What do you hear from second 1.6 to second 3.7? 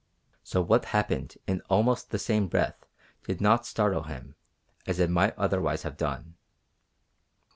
almost that same breath did not